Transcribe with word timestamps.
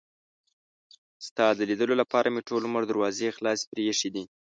ستا 1.27 1.45
د 1.57 1.59
لیدلو 1.69 1.95
لپاره 2.01 2.27
مې 2.33 2.41
ټول 2.47 2.61
عمر 2.67 2.83
دروازې 2.91 3.35
خلاصې 3.37 3.65
پرې 3.71 3.81
ایښي 3.89 4.09
دي. 4.15 4.23